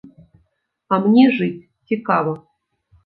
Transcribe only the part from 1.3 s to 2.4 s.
жыць цікава.